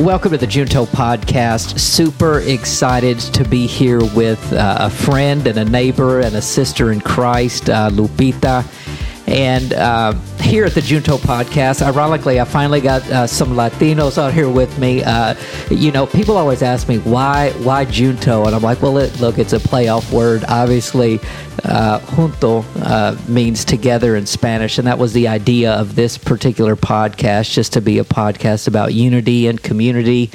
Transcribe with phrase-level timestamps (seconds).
[0.00, 1.78] Welcome to the Junto Podcast.
[1.78, 6.90] Super excited to be here with uh, a friend and a neighbor and a sister
[6.90, 8.64] in Christ, uh, Lupita.
[9.30, 14.34] And uh, here at the Junto podcast, ironically, I finally got uh, some Latinos out
[14.34, 15.04] here with me.
[15.04, 15.36] Uh,
[15.70, 19.38] you know, people always ask me why why Junto, and I'm like, well, it, look,
[19.38, 20.42] it's a playoff word.
[20.48, 21.20] Obviously,
[21.64, 26.74] uh, junto uh, means together in Spanish, and that was the idea of this particular
[26.74, 30.32] podcast, just to be a podcast about unity and community.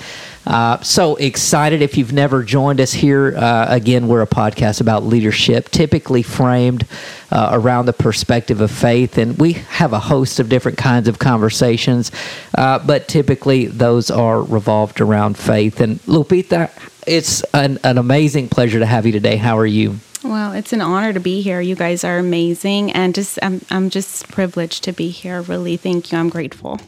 [0.48, 3.36] Uh, so excited if you've never joined us here.
[3.36, 6.88] Uh, again, we're a podcast about leadership, typically framed
[7.32, 9.18] uh, around the perspective of faith.
[9.18, 12.12] And we have a host of different kinds of conversations,
[12.58, 15.80] uh, but typically those are revolved around faith.
[15.80, 16.70] And Lupita,
[17.08, 19.38] it's an, an amazing pleasure to have you today.
[19.38, 20.00] How are you?
[20.24, 21.62] Well, it's an honor to be here.
[21.62, 25.44] You guys are amazing, and just I'm I'm just privileged to be here.
[25.44, 26.18] Really, thank you.
[26.18, 26.80] I'm grateful.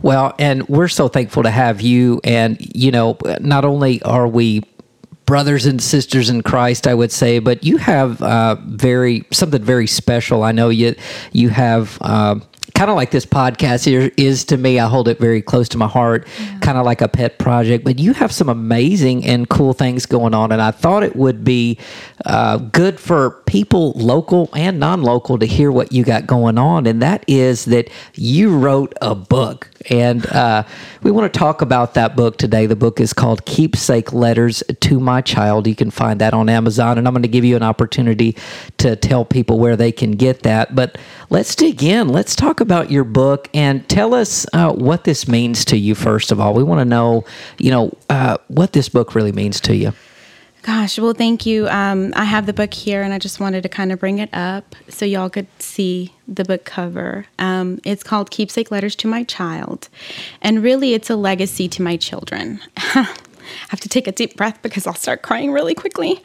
[0.00, 2.20] Well, and we're so thankful to have you.
[2.22, 4.62] And you know, not only are we
[5.26, 9.86] brothers and sisters in Christ, I would say, but you have uh, very something very
[9.86, 10.42] special.
[10.42, 10.94] I know you
[11.32, 11.98] you have.
[12.00, 12.36] Uh,
[12.74, 14.80] kind of like this podcast here is to me.
[14.80, 16.58] I hold it very close to my heart, yeah.
[16.58, 17.84] kind of like a pet project.
[17.84, 21.44] But you have some amazing and cool things going on, and I thought it would
[21.44, 21.78] be
[22.26, 26.86] uh, good for people, local and non-local, to hear what you got going on.
[26.88, 30.64] And that is that you wrote a book, and uh,
[31.04, 32.66] we want to talk about that book today.
[32.66, 36.98] The book is called "Keepsake Letters to My Child." You can find that on Amazon,
[36.98, 38.36] and I'm going to give you an opportunity
[38.78, 40.74] to tell people where they can get that.
[40.74, 40.98] But
[41.30, 42.08] let's dig in.
[42.08, 45.94] Let's talk about your book and tell us uh, what this means to you.
[45.94, 47.24] First of all, we want to know,
[47.58, 49.92] you know, uh, what this book really means to you.
[50.62, 51.68] Gosh, well, thank you.
[51.68, 54.30] Um, I have the book here, and I just wanted to kind of bring it
[54.32, 57.26] up so y'all could see the book cover.
[57.38, 59.90] Um, it's called Keepsake Letters to My Child,
[60.40, 62.60] and really, it's a legacy to my children.
[62.78, 63.14] I
[63.68, 66.22] have to take a deep breath because I'll start crying really quickly.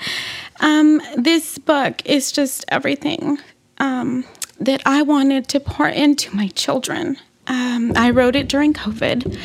[0.61, 3.39] Um, this book is just everything.
[3.79, 4.23] Um,
[4.59, 7.17] that I wanted to pour into my children.
[7.47, 9.35] Um, I wrote it during COVID,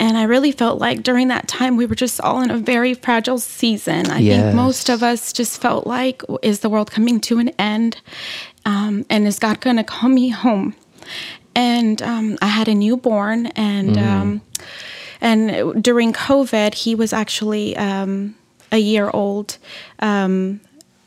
[0.00, 2.94] and I really felt like during that time we were just all in a very
[2.94, 4.10] fragile season.
[4.10, 4.42] I yes.
[4.42, 8.00] think most of us just felt like, is the world coming to an end?
[8.64, 10.74] Um, and is God going to call me home?
[11.54, 14.40] And um, I had a newborn, and mm.
[15.20, 18.34] and during COVID, he was actually um,
[18.72, 19.58] a year old.
[20.00, 20.60] Um,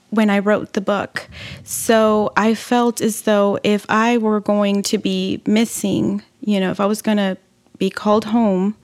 [0.09, 1.27] when I wrote the book.
[1.63, 6.79] So I felt as though if I were going to be missing, you know, if
[6.79, 7.37] I was going to
[7.77, 8.75] be called home,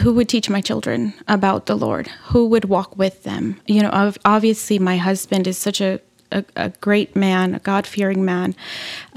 [0.00, 2.08] who would teach my children about the Lord?
[2.28, 3.60] Who would walk with them?
[3.66, 6.00] You know, obviously, my husband is such a
[6.32, 8.54] a, a great man, a God fearing man,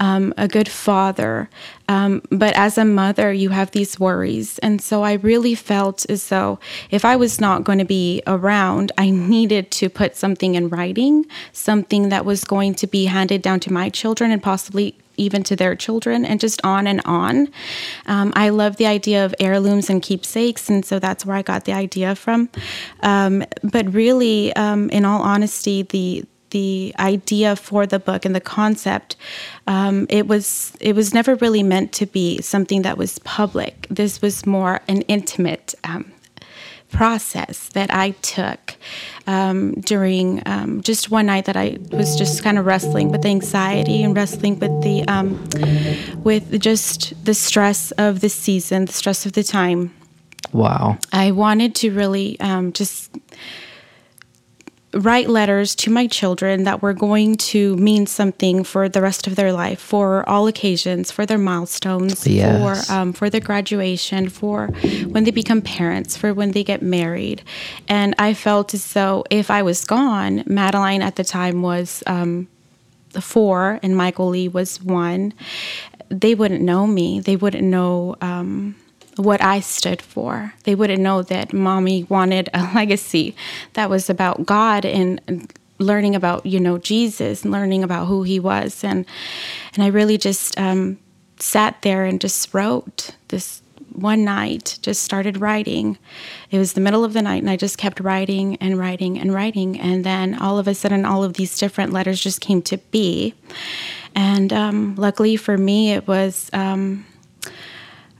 [0.00, 1.48] um, a good father.
[1.88, 4.58] Um, but as a mother, you have these worries.
[4.60, 6.58] And so I really felt as though
[6.90, 11.26] if I was not going to be around, I needed to put something in writing,
[11.52, 15.54] something that was going to be handed down to my children and possibly even to
[15.54, 17.48] their children, and just on and on.
[18.06, 21.66] Um, I love the idea of heirlooms and keepsakes, and so that's where I got
[21.66, 22.48] the idea from.
[23.00, 28.40] Um, but really, um, in all honesty, the the idea for the book and the
[28.40, 29.16] concept,
[29.66, 33.88] um, it was it was never really meant to be something that was public.
[33.90, 36.12] This was more an intimate um,
[36.92, 38.76] process that I took
[39.26, 43.30] um, during um, just one night that I was just kind of wrestling with the
[43.30, 45.30] anxiety and wrestling with the um,
[46.22, 49.92] with just the stress of the season, the stress of the time.
[50.52, 50.98] Wow!
[51.12, 53.10] I wanted to really um, just
[54.94, 59.36] write letters to my children that were going to mean something for the rest of
[59.36, 62.86] their life, for all occasions, for their milestones, yes.
[62.86, 64.68] for um, for their graduation, for
[65.06, 67.42] when they become parents, for when they get married.
[67.88, 72.48] And I felt as though if I was gone, Madeline at the time was um,
[73.20, 75.32] four and Michael Lee was one.
[76.08, 77.20] They wouldn't know me.
[77.20, 78.16] They wouldn't know.
[78.20, 78.76] Um,
[79.16, 80.54] what I stood for.
[80.64, 83.34] They wouldn't know that mommy wanted a legacy
[83.74, 88.40] that was about God and learning about you know Jesus and learning about who he
[88.40, 88.84] was.
[88.84, 89.06] And
[89.74, 90.98] and I really just um,
[91.38, 93.62] sat there and just wrote this
[93.94, 95.96] one night just started writing.
[96.50, 99.32] It was the middle of the night and i just kept writing and writing and
[99.32, 99.78] writing.
[99.78, 103.34] And then all of a sudden all of these different letters just came to be.
[104.14, 107.06] And um, luckily for me it was um,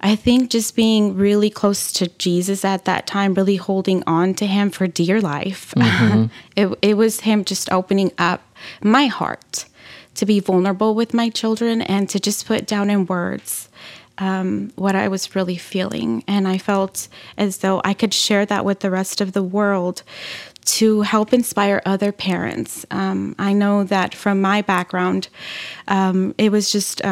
[0.05, 4.47] I think just being really close to Jesus at that time, really holding on to
[4.47, 5.73] him for dear life.
[5.85, 6.27] Mm-hmm.
[6.56, 8.43] it, it was him just opening up
[8.83, 9.67] my heart
[10.15, 13.69] to be vulnerable with my children and to just put down in words
[14.19, 16.25] um, what I was really feeling.
[16.27, 20.03] And I felt as though I could share that with the rest of the world
[20.67, 22.87] to help inspire other parents.
[22.91, 25.29] Um, I know that from my background,
[25.89, 27.05] um, it was just.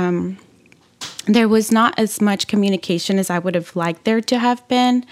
[1.27, 5.05] There was not as much communication as I would have liked there to have been.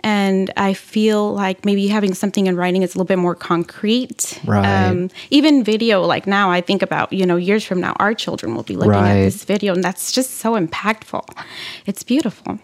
[0.00, 4.40] And I feel like maybe having something in writing is a little bit more concrete.
[4.44, 4.64] Right.
[4.64, 8.54] Um, even video, like now, I think about, you know, years from now, our children
[8.54, 9.10] will be looking right.
[9.10, 11.28] at this video, and that's just so impactful.
[11.84, 12.60] It's beautiful.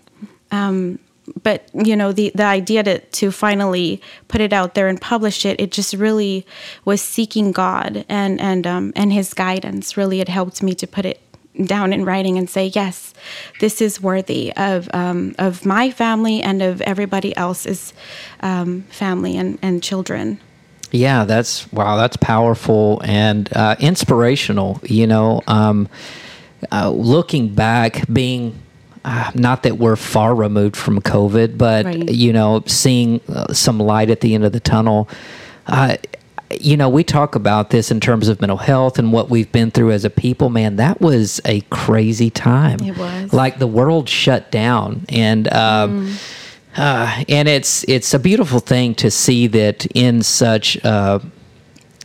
[0.50, 0.98] Um,
[1.42, 5.46] but you know the the idea to to finally put it out there and publish
[5.46, 6.44] it it just really
[6.84, 11.04] was seeking God and and um and his guidance really it helped me to put
[11.04, 11.20] it
[11.64, 13.12] down in writing and say, yes,
[13.60, 17.92] this is worthy of um, of my family and of everybody else's
[18.40, 20.40] um, family and, and children.
[20.90, 24.80] Yeah, that's wow, that's powerful and uh, inspirational.
[24.84, 25.88] You know, um,
[26.70, 28.58] uh, looking back, being
[29.04, 32.10] uh, not that we're far removed from COVID, but Right.
[32.10, 35.08] you know, seeing uh, some light at the end of the tunnel.
[35.66, 35.96] Uh,
[36.60, 39.70] you know, we talk about this in terms of mental health and what we've been
[39.70, 40.48] through as a people.
[40.48, 42.80] Man, that was a crazy time.
[42.80, 43.32] It was.
[43.32, 46.16] like the world shut down, and um,
[46.76, 50.82] uh, and it's it's a beautiful thing to see that in such.
[50.84, 51.20] Uh,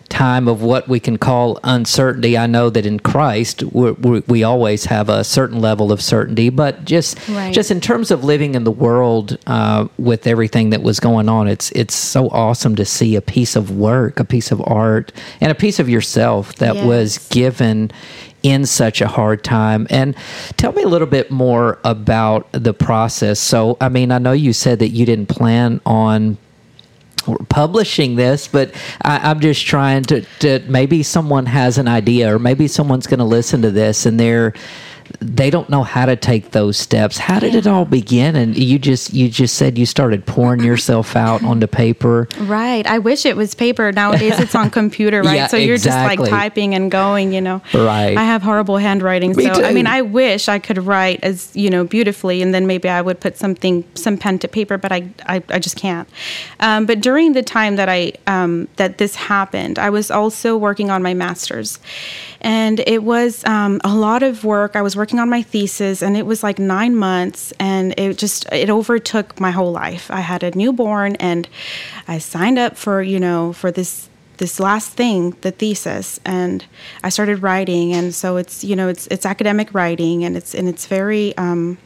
[0.09, 2.37] time of what we can call uncertainty.
[2.37, 6.49] I know that in Christ we we we always have a certain level of certainty,
[6.49, 7.53] but just Right.
[7.53, 11.47] just in terms of living in the world uh, with everything that was going on,
[11.47, 15.11] it's it's so awesome to see a piece of work, a piece of art,
[15.41, 17.91] and a piece of yourself that was given
[18.43, 19.87] in such a hard time.
[19.89, 20.15] And
[20.57, 23.39] tell me a little bit more about the process.
[23.39, 26.37] So, I mean, I know you said that you didn't plan on
[27.49, 32.39] publishing this, but I, I'm just trying to, to maybe someone has an idea, or
[32.39, 34.53] maybe someone's going to listen to this and they're
[35.19, 37.17] they don't know how to take those steps.
[37.17, 38.35] How did it all begin?
[38.35, 42.27] And you just you just said you started pouring yourself out onto paper.
[42.39, 42.85] Right.
[42.85, 43.91] I wish it was paper.
[43.91, 45.35] Nowadays it's on computer, right?
[45.35, 46.17] Yeah, so you're exactly.
[46.17, 47.61] just like typing and going, you know.
[47.73, 48.17] Right.
[48.17, 49.35] I have horrible handwriting.
[49.35, 52.67] Me so I mean I wish I could write as, you know, beautifully and then
[52.67, 56.07] maybe I would put something some pen to paper, but I I, I just can't.
[56.59, 60.89] Um, but during the time that I um, that this happened, I was also working
[60.89, 61.79] on my master's.
[62.41, 64.75] And it was um, a lot of work.
[64.75, 68.51] I was working on my thesis and it was like nine months and it just
[68.51, 70.11] it overtook my whole life.
[70.11, 71.47] I had a newborn and
[72.07, 76.63] I signed up for, you know, for this this last thing, the thesis, and
[77.03, 80.67] I started writing and so it's, you know, it's it's academic writing and it's and
[80.67, 81.77] it's very um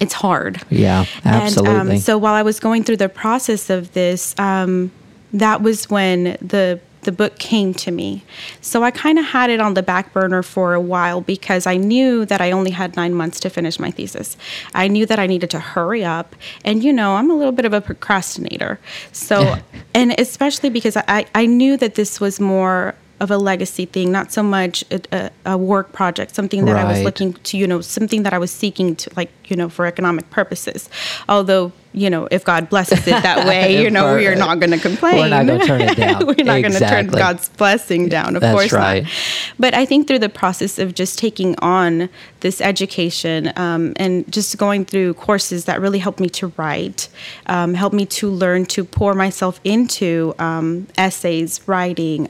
[0.00, 0.60] it's hard.
[0.70, 1.74] Yeah, absolutely.
[1.74, 4.90] And um, so while I was going through the process of this, um,
[5.32, 8.24] that was when the the book came to me.
[8.60, 11.76] So I kind of had it on the back burner for a while because I
[11.76, 14.36] knew that I only had nine months to finish my thesis.
[14.74, 16.34] I knew that I needed to hurry up,
[16.64, 18.78] and you know I'm a little bit of a procrastinator.
[19.12, 19.56] So,
[19.94, 24.32] and especially because I I knew that this was more of a legacy thing, not
[24.32, 27.80] so much a, a, a work project, something that I was looking to, you know,
[27.80, 30.88] something that I was seeking to, like, you know, for economic purposes.
[31.28, 34.72] Although, you know, if God blesses it that way, you know, we are not going
[34.72, 35.14] to complain.
[35.20, 36.26] We're not gonna turn it down.
[36.26, 39.04] we're not going to turn God's blessing down, of That's course right.
[39.04, 39.12] not.
[39.58, 42.08] But I think through the process of just taking on
[42.40, 47.08] this education um, and just going through courses that really helped me to write,
[47.46, 52.28] um, helped me to learn to pour myself into um, essays, writing.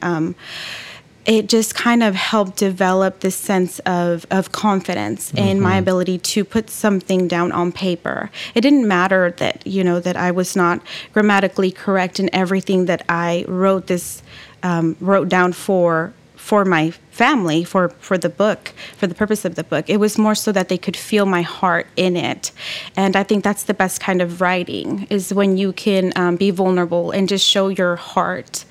[1.27, 6.45] It just kind of helped develop this sense of, of confidence in my ability to
[6.45, 8.31] put something down on paper.
[8.55, 10.81] It didn't matter that, you know, that I was not
[11.13, 14.23] grammatically correct in everything that I wrote this,
[14.63, 16.13] um, wrote down for
[16.45, 19.89] for my family for for the book for the purpose of the book.
[19.89, 22.53] It was more so that they could feel my heart in it.
[22.97, 26.51] And i think that's the best kind of writing is when you can um, be
[26.51, 28.67] vulnerable and just show your heart.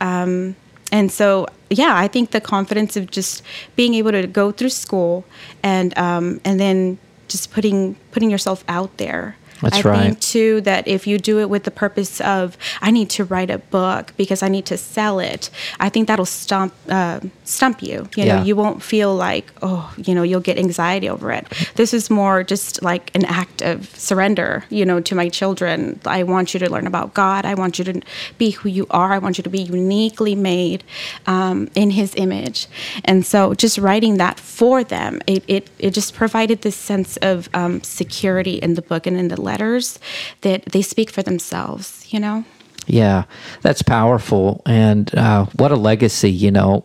[0.00, 0.56] Um,
[0.92, 3.42] and so yeah i think the confidence of just
[3.76, 5.24] being able to go through school
[5.62, 10.00] and um, and then just putting putting yourself out there That's I right.
[10.00, 13.50] think too that if you do it with the purpose of I need to write
[13.50, 18.08] a book because I need to sell it, I think that'll stump uh, stump you.
[18.16, 18.44] You know, Yeah.
[18.44, 21.46] you won't feel like oh, you know, you'll get anxiety over it.
[21.76, 24.64] This is more just like an act of surrender.
[24.70, 27.44] You know, to my children, I want you to learn about God.
[27.44, 28.00] I want you to
[28.38, 29.12] be who you are.
[29.12, 30.84] I want you to be uniquely made
[31.26, 32.66] um, in His image.
[33.04, 37.48] And so, just writing that for them, it it, it just provided this sense of
[37.54, 39.98] um, security in the book and in the letters
[40.42, 42.06] that they speak for themselves.
[42.12, 42.44] You know.
[42.88, 43.24] Yeah,
[43.60, 44.62] that's powerful.
[44.64, 46.82] And uh, what a legacy, you know,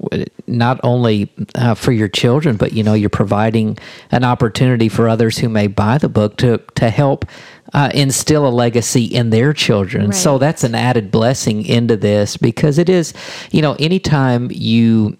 [0.48, 3.78] not only uh, for your children, but, you know, you're providing
[4.12, 7.26] an opportunity for others who may buy the book to, to help
[7.74, 10.08] uh, instill a legacy in their children.
[10.08, 10.16] Right.
[10.16, 13.14] So that's an added blessing into this because it is,
[13.52, 15.16] you know, anytime you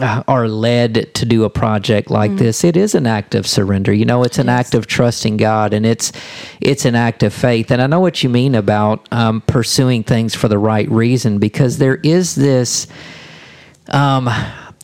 [0.00, 2.38] are led to do a project like Mm.
[2.38, 3.92] this, it is an act of surrender.
[3.92, 6.12] You know, it's an act of trusting God, and it's
[6.60, 7.70] it's an act of faith.
[7.70, 11.78] And I know what you mean about um, pursuing things for the right reason, because
[11.78, 12.86] there is this.
[13.88, 14.30] Um,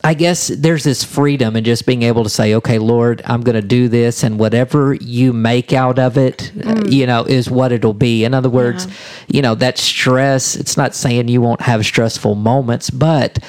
[0.03, 3.55] I guess there's this freedom in just being able to say, okay, Lord, I'm going
[3.55, 7.71] to do this, and whatever you make out of it, uh, you know, is what
[7.71, 8.23] it'll be.
[8.23, 8.87] In other words,
[9.27, 13.39] you know, that stress, it's not saying you won't have stressful moments, but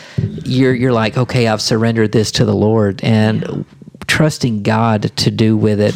[0.45, 3.65] you're, you're like, okay, I've surrendered this to the Lord and
[4.09, 5.95] trusting God to do with it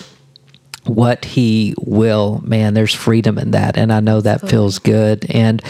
[0.84, 5.24] what he will man there's freedom in that and i know that feels good.
[5.30, 5.62] And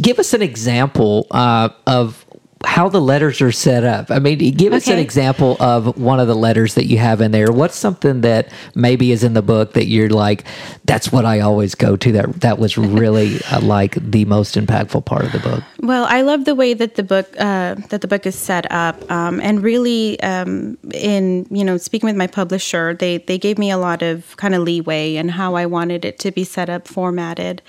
[0.00, 2.24] give us an example uh, of
[2.64, 4.10] how the letters are set up.
[4.10, 7.30] I mean give us an example of one of the letters that you have in
[7.30, 7.52] there.
[7.52, 10.44] What's something that maybe is in the book that you're like
[10.84, 15.04] that's what i always go to that that was really uh, like the most impactful
[15.04, 15.64] part of the book?
[15.80, 19.10] Well, I love the way that the book uh, that the book is set up,
[19.10, 23.70] um, and really, um, in you know, speaking with my publisher, they they gave me
[23.70, 26.86] a lot of kind of leeway and how I wanted it to be set up,
[26.86, 27.62] formatted,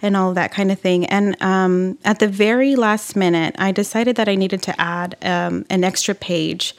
[0.00, 1.04] and all that kind of thing.
[1.06, 5.66] And um, at the very last minute, I decided that I needed to add um,
[5.68, 6.74] an extra page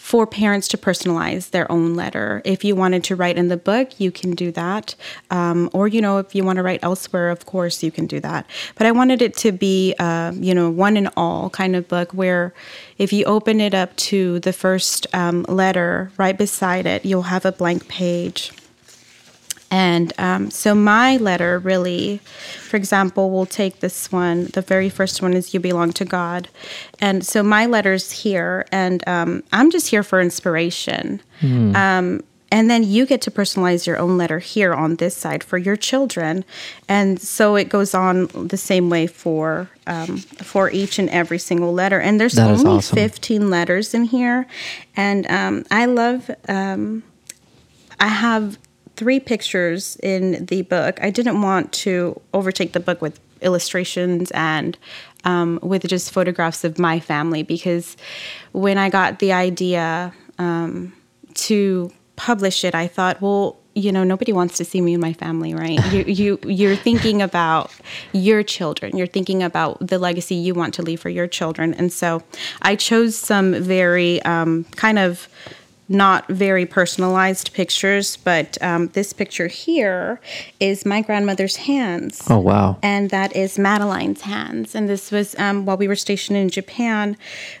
[0.00, 2.40] for parents to personalize their own letter.
[2.44, 4.94] If you wanted to write in the book, you can do that.
[5.30, 8.18] Um, or, you know, if you want to write elsewhere, of course, you can do
[8.20, 8.46] that.
[8.76, 12.12] But I wanted it to be, uh, you know, one and all kind of book
[12.12, 12.54] where
[12.96, 17.44] if you open it up to the first um, letter, right beside it, you'll have
[17.44, 18.52] a blank page.
[19.70, 22.18] And um, so my letter really,
[22.68, 24.46] for example, we'll take this one.
[24.46, 26.48] The very first one is "You belong to God,"
[27.00, 31.20] and so my letter's here, and um, I'm just here for inspiration.
[31.76, 32.22] Um,
[32.52, 35.76] and then you get to personalize your own letter here on this side for your
[35.76, 36.44] children,
[36.88, 41.72] and so it goes on the same way for um, for each and every single
[41.72, 42.00] letter.
[42.00, 42.96] And there's That only awesome.
[42.96, 44.46] 15 letters in here,
[44.96, 46.28] and um, I love.
[46.48, 47.04] Um,
[48.00, 48.58] I have
[49.00, 50.98] three pictures in the book.
[51.00, 54.76] I didn't want to overtake the book with illustrations and
[55.24, 57.96] um, with just photographs of my family because
[58.52, 60.92] when I got the idea um,
[61.32, 65.14] to publish it, I thought, well, you know, nobody wants to see me and my
[65.14, 65.80] family, right?
[65.90, 67.72] You, you, you're thinking about
[68.12, 68.98] your children.
[68.98, 72.22] You're thinking about the legacy you want to leave for your children, and so
[72.60, 75.26] I chose some very um, kind of
[75.90, 80.20] not very personalized pictures, but um, this picture here
[80.60, 82.22] is my grandmother's hands.
[82.30, 84.76] oh wow And that is Madeline's hands.
[84.76, 87.16] And this was um, while we were stationed in Japan.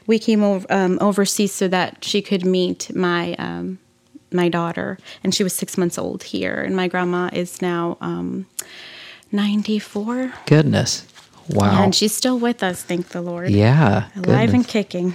[0.06, 3.80] We came over, um, overseas so that she could meet my um,
[4.32, 6.54] my daughter, and she was six months old here.
[6.54, 8.46] And my grandma is now um,
[9.32, 11.04] ninety four, goodness
[11.54, 12.82] wow and she's still with us.
[12.82, 13.50] Thank the Lord.
[13.50, 14.52] yeah alive goodness.
[14.54, 15.14] and kicking.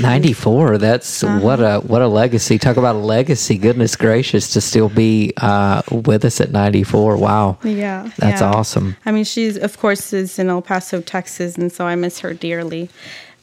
[0.00, 1.40] 94 that's Uh-huh.
[1.40, 5.82] what a what a legacy talk about a legacy goodness gracious to still be uh,
[5.90, 8.50] with us at 94 wow Yeah, that's yeah.
[8.50, 12.20] awesome I mean, she's of course is in El Paso, Texas, and so I miss
[12.20, 12.88] her dearly.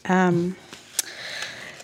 [0.05, 0.55] Um,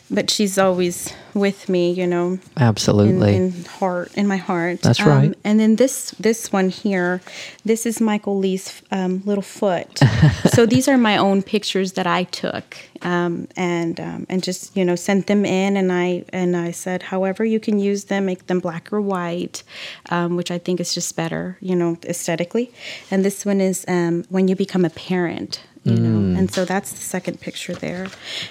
[0.10, 4.82] but she's always with me, you know, absolutely in heart, in my heart.
[4.82, 5.36] That's right.
[5.44, 7.22] And then this this one here,
[7.66, 10.00] this is Michael Lee's um, little foot.
[10.56, 14.86] so these are my own pictures that I took, um, and um, and just you
[14.86, 18.48] know sent them in, and I and I said, however you can use them, make
[18.48, 19.62] them black or white,
[20.10, 22.72] um, which I think is just better, you know, aesthetically.
[23.12, 25.62] And this one is um, when you become a parent.
[25.84, 26.00] You Mm.
[26.02, 28.08] know, and so that's the second picture there,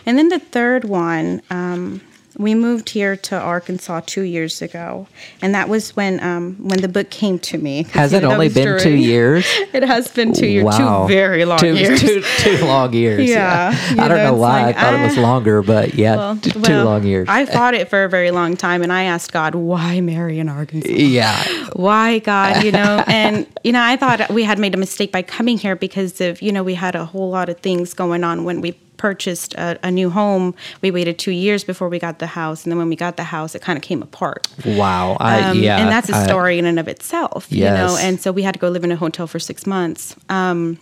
[0.07, 1.43] and then the third one.
[1.51, 2.01] Um,
[2.37, 5.07] we moved here to Arkansas two years ago,
[5.41, 7.85] and that was when um, when the book came to me.
[7.93, 11.59] has it only been two years It has been two years, wow two very long
[11.59, 12.01] two, years.
[12.01, 15.03] two, two long years Yeah, you i don't know, know why like, i thought it
[15.03, 15.23] was ah.
[15.23, 18.31] longer but yeah Well, t- two well, long years I fought it for a very
[18.31, 20.89] long time, and I asked God, "Why marry in Arkansas?
[20.91, 21.43] yeah
[21.75, 25.23] Why, God?" You know, and you know, I thought we had made a mistake by
[25.23, 28.45] coming here because of you know we had a whole lot of things going on
[28.45, 28.73] when we
[29.05, 30.55] purchased a, a new home.
[30.81, 33.25] We waited two years before we got the house, and then when we got the
[33.25, 34.49] house, it kind of came apart.
[34.65, 37.99] wow I, Um, yeah and that's a story in and of itself, you know.
[38.01, 40.17] And so we had to go live in a hotel for six months.
[40.31, 40.79] Um,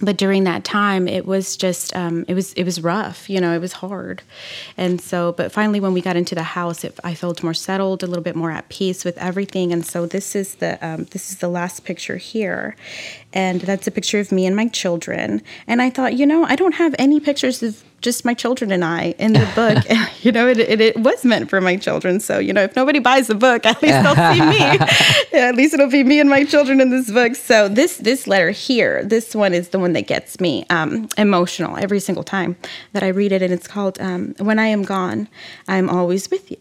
[0.00, 3.54] but during that time it was just um, it was it was rough you know
[3.54, 4.22] it was hard
[4.76, 8.02] and so but finally when we got into the house it, i felt more settled
[8.02, 11.30] a little bit more at peace with everything and so this is the um, this
[11.30, 12.76] is the last picture here
[13.36, 16.56] and that's a picture of me and my children and i thought you know i
[16.56, 19.84] don't have any pictures of just my children and I in the book.
[20.24, 22.20] you know, it, it, it, was meant for my children.
[22.20, 24.58] So, you know, if nobody buys the book, at least they'll see me.
[25.32, 27.34] yeah, at least it'll be me and my children in this book.
[27.34, 31.76] So this this letter here, this one is the one that gets me um, emotional
[31.76, 32.56] every single time
[32.92, 33.42] that I read it.
[33.42, 35.28] And it's called um, When I Am Gone,
[35.66, 36.58] I'm Always With You.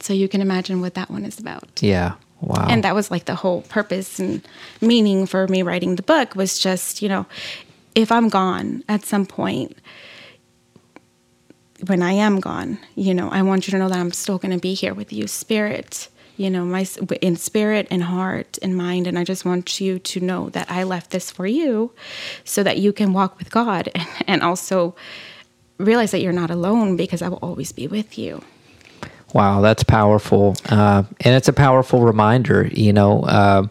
[0.00, 1.82] So you can imagine what that one is about.
[1.82, 2.14] Yeah.
[2.40, 2.66] Wow.
[2.68, 4.46] And that was like the whole purpose and
[4.80, 7.26] meaning for me writing the book was just, you know,
[7.94, 9.76] if I'm gone at some point,
[11.86, 14.52] when I am gone, you know, I want you to know that I'm still going
[14.52, 16.86] to be here with you, spirit, you know, my
[17.22, 20.84] in spirit and heart and mind, and I just want you to know that I
[20.84, 21.92] left this for you,
[22.44, 24.94] so that you can walk with God and, and also
[25.78, 28.42] realize that you're not alone because I will always be with you.
[29.32, 32.68] Wow, that's powerful, uh, and it's a powerful reminder.
[32.72, 33.66] You know, uh,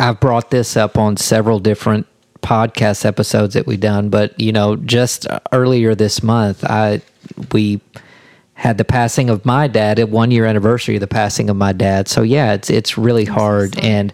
[0.00, 2.06] I've brought this up on several different
[2.40, 7.02] podcast episodes that we've done, but you know, just earlier this month, I
[7.52, 7.80] we
[8.54, 11.72] had the passing of my dad at one year anniversary of the passing of my
[11.72, 12.08] dad.
[12.08, 14.12] So yeah, it's it's really hard and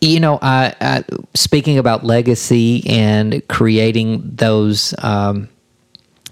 [0.00, 5.48] you know, I, I, speaking about legacy and creating those um,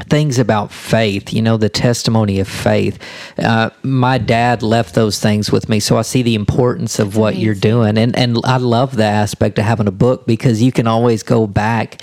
[0.04, 2.98] things about faith, you know, the testimony of faith.
[3.38, 7.18] Uh, my dad left those things with me, so I see the importance of That's
[7.18, 7.44] what amazing.
[7.44, 10.86] you're doing, and and I love the aspect of having a book because you can
[10.86, 12.02] always go back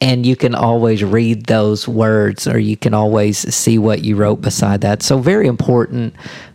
[0.00, 4.42] and you can always read those words or you can always see what you wrote
[4.42, 5.02] beside that.
[5.02, 6.14] So, very important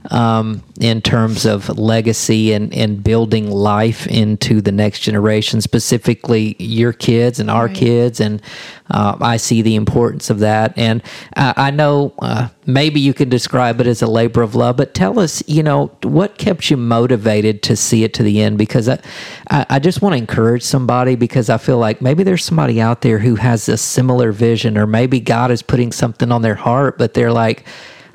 [0.10, 6.92] um, in terms of legacy and, and building life into the next generation, specifically your
[6.92, 7.76] kids and our right.
[7.76, 8.20] kids.
[8.20, 8.42] And
[8.90, 10.78] uh, I see the importance of that.
[10.78, 11.04] And
[11.36, 14.94] I, I know uh, maybe you can describe it as a labor of love, but
[14.94, 18.58] tell us, you know, what kept you motivated to see it to the end?
[18.58, 19.00] Because I,
[19.50, 23.20] I just want to encourage somebody because I feel like maybe there's somebody out there
[23.20, 27.14] who has a similar vision, or maybe God is putting something on their heart, but
[27.14, 27.66] they're like,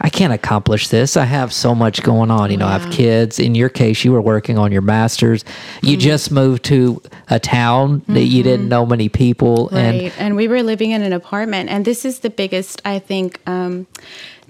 [0.00, 1.16] I can't accomplish this.
[1.16, 2.50] I have so much going on.
[2.50, 2.66] You know.
[2.66, 3.38] I have kids.
[3.38, 5.44] In your case, you were working on your master's.
[5.82, 6.00] You mm-hmm.
[6.00, 8.18] just moved to a town that mm-hmm.
[8.18, 8.68] you didn't mm-hmm.
[8.68, 9.68] know many people.
[9.72, 9.80] Right.
[9.80, 11.70] And, and we were living in an apartment.
[11.70, 13.86] And this is the biggest, I think, um,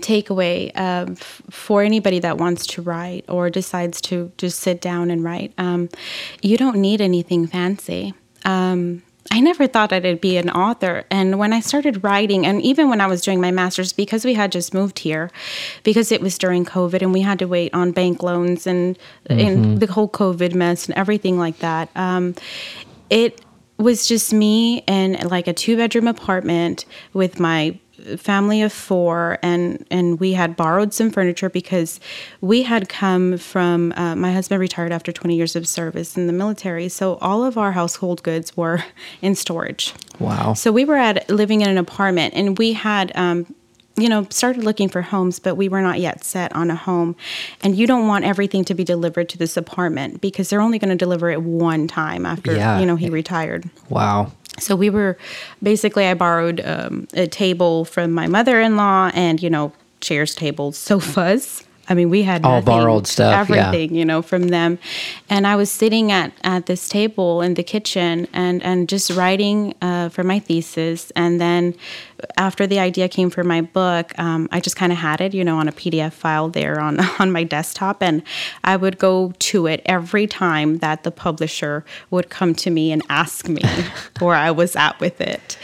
[0.00, 5.10] takeaway uh, f- for anybody that wants to write or decides to just sit down
[5.10, 5.52] and write.
[5.58, 5.88] Um,
[6.42, 8.14] you don't need anything fancy.
[8.44, 11.04] Um, I never thought I'd be an author.
[11.10, 14.34] And when I started writing, and even when I was doing my master's, because we
[14.34, 15.30] had just moved here,
[15.82, 19.38] because it was during COVID and we had to wait on bank loans and, mm-hmm.
[19.38, 22.34] and the whole COVID mess and everything like that, um,
[23.10, 23.40] it
[23.78, 27.78] was just me in like a two bedroom apartment with my
[28.16, 32.00] family of four, and and we had borrowed some furniture because
[32.40, 33.92] we had come from.
[33.96, 37.58] Uh, my husband retired after 20 years of service in the military, so all of
[37.58, 38.84] our household goods were
[39.22, 39.94] in storage.
[40.18, 40.54] Wow!
[40.54, 43.12] So we were at living in an apartment, and we had.
[43.16, 43.46] Um,
[43.98, 47.16] you know, started looking for homes, but we were not yet set on a home.
[47.62, 50.90] And you don't want everything to be delivered to this apartment because they're only going
[50.90, 52.78] to deliver it one time after, yeah.
[52.78, 53.70] you know, he retired.
[53.88, 54.32] Wow.
[54.58, 55.16] So we were
[55.62, 60.34] basically, I borrowed um, a table from my mother in law and, you know, chairs,
[60.34, 61.62] tables, sofas.
[61.88, 63.98] I mean, we had all nothing, borrowed stuff, everything, yeah.
[63.98, 64.78] you know, from them.
[65.30, 69.74] And I was sitting at, at this table in the kitchen and, and just writing
[69.80, 71.12] uh, for my thesis.
[71.14, 71.74] And then
[72.36, 75.44] after the idea came for my book, um, I just kind of had it, you
[75.44, 78.02] know, on a PDF file there on, on my desktop.
[78.02, 78.22] And
[78.64, 83.02] I would go to it every time that the publisher would come to me and
[83.08, 83.62] ask me
[84.18, 85.58] where I was at with it.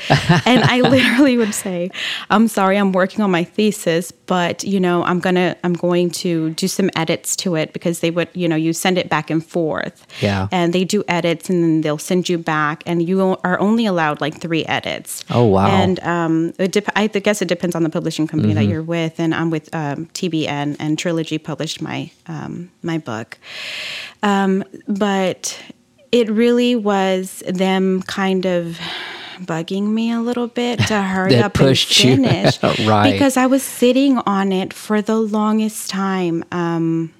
[0.47, 1.91] and I literally would say,
[2.31, 6.11] I'm sorry, I'm working on my thesis, but, you know, I'm going to, I'm going
[6.11, 9.31] to do some edits to it because they would, you know, you send it back
[9.31, 10.07] and forth.
[10.21, 10.49] Yeah.
[10.51, 14.21] And they do edits and then they'll send you back and you are only allowed
[14.21, 15.25] like three edits.
[15.31, 15.67] Oh, wow.
[15.67, 18.62] And, um, um, I guess it depends on the publishing company mm-hmm.
[18.62, 23.38] that you're with, and I'm with um, TBN, and Trilogy published my um, my book.
[24.22, 25.61] Um, but
[26.11, 28.78] it really was them kind of
[29.40, 33.12] bugging me a little bit to hurry up and finish, right?
[33.12, 36.44] Because I was sitting on it for the longest time.
[36.52, 37.12] Um,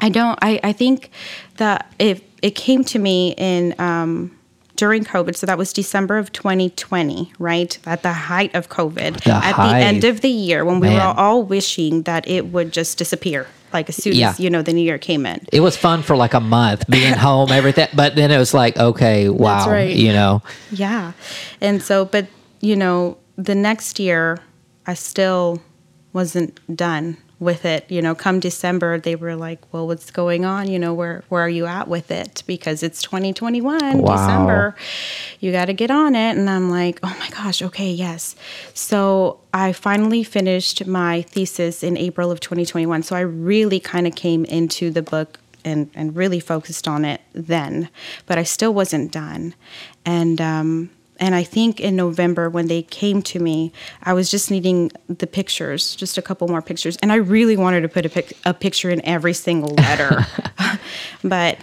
[0.00, 0.38] I don't.
[0.42, 1.10] I, I think
[1.56, 4.37] that it it came to me in um,
[4.78, 5.36] during COVID.
[5.36, 7.78] So that was December of 2020, right?
[7.84, 9.80] At the height of COVID, the at height.
[9.80, 13.46] the end of the year when we were all wishing that it would just disappear.
[13.70, 14.30] like as soon Yeah.
[14.30, 15.44] as you know the new year came in.
[15.52, 17.88] It was fun for like a month being home, everything.
[17.92, 19.94] But then it was like, okay, wow, right.
[19.94, 20.40] you know,
[20.72, 21.12] Yeah.
[21.60, 22.28] And so, but,
[22.62, 24.38] you know, the next year,
[24.86, 25.60] I still
[26.14, 27.88] wasn't done with it.
[27.90, 30.68] You know, come December, they were like, well, what's going on?
[30.68, 32.42] You know, where, where are you at with it?
[32.46, 34.12] Because it's 2021, Wow.
[34.16, 34.76] December.
[35.40, 36.36] You got to get on it.
[36.36, 38.34] And I'm like, oh my gosh, okay, yes.
[38.74, 43.02] So I finally finished my thesis in April of 2021.
[43.04, 47.20] So I really kind of came into the book and, and really focused on it
[47.32, 47.88] then,
[48.26, 49.54] but I still wasn't done.
[50.04, 54.50] And, um, and I think in November when they came to me, I was just
[54.50, 56.96] needing the pictures, just a couple more pictures.
[57.02, 60.26] And I really wanted to put a, pic- a picture in every single letter.
[61.24, 61.58] but,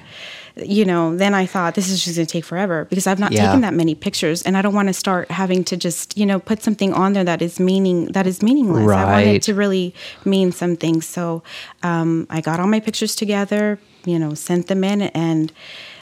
[0.58, 3.32] you know, then I thought this is just going to take forever because I've not
[3.32, 3.48] Yeah.
[3.48, 6.40] taken that many pictures and I don't want to start having to just, you know,
[6.40, 8.90] put something on there that is meaning that is meaningless.
[8.90, 11.02] I wanted to really mean something.
[11.02, 11.44] So
[11.84, 15.52] um, I got all my pictures together, you know, sent them in and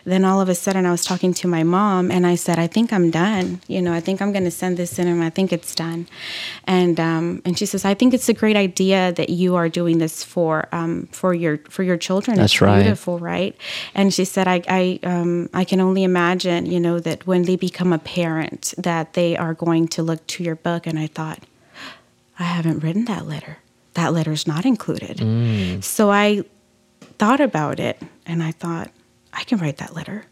[0.05, 2.67] then all of a sudden I was talking to my mom and I said, I
[2.67, 3.61] think I'm done.
[3.67, 6.07] You know, I think I'm going to send this in and I think it's done.
[6.65, 9.99] And um, and she says, I think it's a great idea that you are doing
[9.99, 12.37] this for um, for your for your children.
[12.37, 12.81] That's it's right.
[12.81, 13.55] beautiful, right?
[13.95, 17.55] And she said, I I um, I can only imagine, you know, that when they
[17.55, 20.85] become a parent, that they are going to look to your book.
[20.85, 21.39] And I thought,
[22.37, 23.59] I haven't written that letter.
[23.93, 25.17] That letter's not included.
[25.17, 25.83] Mm.
[25.83, 26.43] So I
[27.19, 28.91] thought about it and I thought,
[29.33, 30.25] I can write that letter.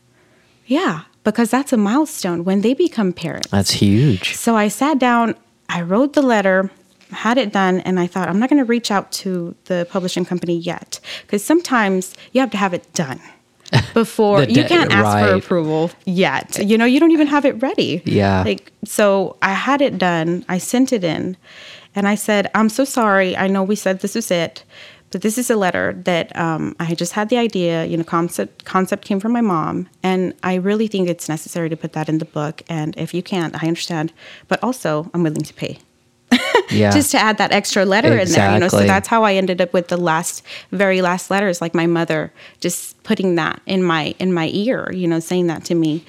[0.66, 3.50] Yeah, because that's a milestone when they become parents.
[3.50, 4.36] that's huge.
[4.36, 5.36] So I sat down,
[5.70, 6.72] I wrote the letter,
[7.12, 10.24] had it done, and I thought, I'm not going to reach out to the publishing
[10.24, 11.00] company yet.
[11.24, 13.20] Because sometimes you have to have it done
[13.94, 16.58] before The you can't ask for approval yet.
[16.64, 18.02] You know, you don't even have it ready.
[18.06, 18.44] Yeah.
[18.44, 21.36] Like, so I had it done, I sent it in,
[21.96, 23.36] and I said, I'm so sorry.
[23.36, 24.64] I know we said this was it.
[25.12, 27.86] But this is a letter that um, I just had the idea.
[27.86, 31.76] You know, concept concept came from my mom, and I really think it's necessary to
[31.78, 32.64] put that in the book.
[32.70, 34.14] And if you can't, I understand.
[34.48, 35.80] But also, I'm willing to pay
[36.72, 36.92] Yeah.
[36.92, 38.54] just to add that extra letter in there.
[38.54, 41.60] You know, so that's how I ended up with the last, very last letters.
[41.62, 44.92] Like my mother just putting that in my in my ear.
[44.94, 46.06] You know, saying that to me,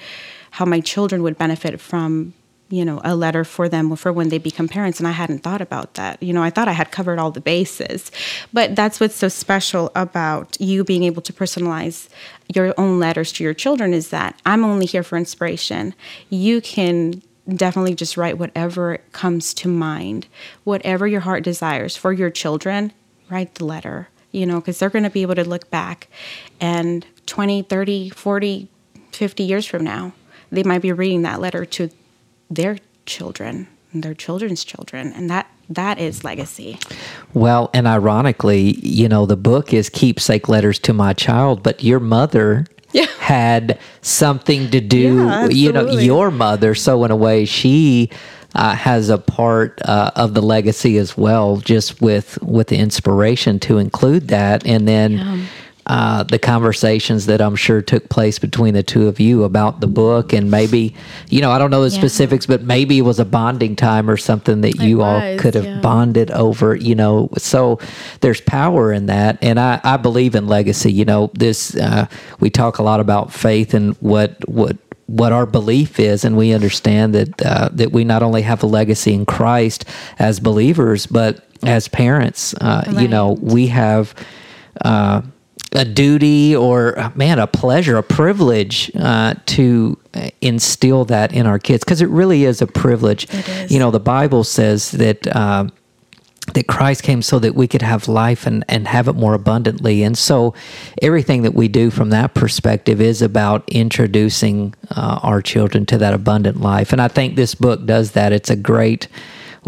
[0.51, 2.33] how my children would benefit from.
[2.69, 5.61] You know, a letter for them for when they become parents, and I hadn't thought
[5.61, 6.21] about that.
[6.23, 8.11] You know, I thought I had covered all the bases,
[8.51, 12.09] but that's what's so special about you being able to personalize
[12.53, 15.93] your own letters to your children is that I'm only here for inspiration.
[16.29, 20.27] You can definitely just write whatever comes to mind,
[20.63, 22.93] whatever your heart desires for your children,
[23.29, 26.07] write the letter, you know, because they're going to be able to look back
[26.59, 28.69] and 20, 30, 40,
[29.11, 30.13] 50 years from now,
[30.51, 31.89] they might be reading that letter to
[32.55, 35.13] their children and their children's children.
[35.13, 36.77] And that that is legacy.
[37.33, 41.99] Well, and ironically, you know, the book is keepsake letters to my child, but your
[41.99, 43.05] mother Yeah.
[43.19, 46.75] had something to do, Yeah, you know, your mother.
[46.75, 48.09] So in a way, she
[48.55, 53.59] uh, has a part uh, of the legacy as well, just with with the inspiration
[53.61, 55.47] to include that, and then.
[55.85, 59.87] Uh, the conversations that I'm sure took place between the two of you about the
[59.87, 60.95] book, and maybe,
[61.29, 61.99] you know, I don't know the Yeah.
[61.99, 65.65] specifics, but maybe it was a bonding time or something that you all could have
[65.65, 65.79] yeah.
[65.81, 67.29] bonded over, you know.
[67.37, 67.79] So
[68.21, 69.37] there's power in that.
[69.41, 70.91] And I, I believe in legacy.
[70.91, 72.07] You know, this, uh,
[72.39, 76.53] we talk a lot about faith and what, what, what our belief is, and we
[76.53, 79.83] understand that uh, that we not only have a legacy in Christ
[80.17, 84.15] as believers, but as parents, uh, you know, we have
[84.85, 85.21] uh,
[85.73, 91.45] a duty or uh, man, a pleasure, a privilege uh, to uh, instill that in
[91.45, 93.27] our kids because it really is a privilege.
[93.33, 93.71] Is.
[93.71, 95.27] You know, the Bible says that.
[95.27, 95.67] Uh,
[96.55, 100.03] that Christ came so that we could have life and, and have it more abundantly.
[100.03, 100.53] And so
[101.01, 106.13] everything that we do from that perspective is about introducing uh, our children to that
[106.13, 106.91] abundant life.
[106.91, 108.33] And I think this book does that.
[108.33, 109.07] It's a great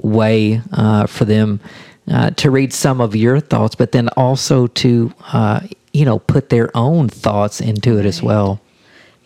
[0.04, 1.62] way uh, for them
[2.12, 5.62] uh, to read some of your thoughts, but then also to, uh,
[5.96, 8.60] you know, put their own thoughts into it as well.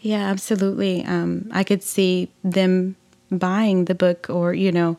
[0.02, 1.04] Yeah, absolutely.
[1.04, 2.96] Um, I could see them
[3.32, 4.98] buying the book or, you know,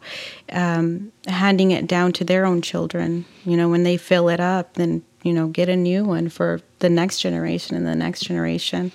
[0.52, 3.24] um, handing it down to their own children.
[3.44, 6.60] You know, when they fill it up, then, you know, get a new one for
[6.80, 8.90] the next generation and the next generation.